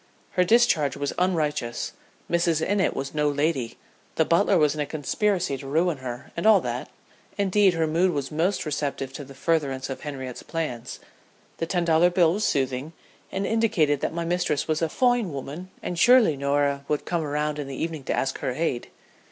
[0.31, 1.91] Her discharge was unrighteous;
[2.27, 2.65] Mrs.
[2.67, 3.77] Innitt was no lady;
[4.15, 6.89] the butler was in a conspiracy to ruin her and all that;
[7.37, 11.01] indeed, her mood was most receptive to the furtherance of Henriette's plans.
[11.57, 12.93] The ten dollar bill was soothing,
[13.31, 17.59] and indicated that my mistress was a "foine woman" and "surely Norah would come 'round
[17.59, 18.87] in the evening to ask her aid."